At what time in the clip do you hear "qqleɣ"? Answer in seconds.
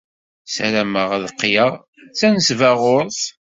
1.33-1.71